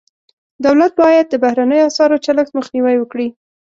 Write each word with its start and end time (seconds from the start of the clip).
دولت 0.65 0.91
باید 1.01 1.25
د 1.29 1.33
بهرنیو 1.43 1.87
اسعارو 1.89 2.21
چلښت 2.25 2.51
مخنیوی 2.59 2.95
وکړي. 2.99 3.27